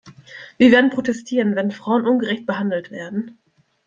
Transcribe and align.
Wir 0.57 0.71
werden 0.71 0.89
protestieren, 0.89 1.55
wenn 1.55 1.69
Frauen 1.69 2.07
ungerecht 2.07 2.47
behandelt 2.47 2.89
werden. 2.89 3.37